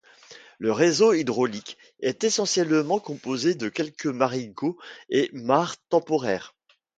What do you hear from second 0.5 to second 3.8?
Le réseau hydraulique est essentiellement composé de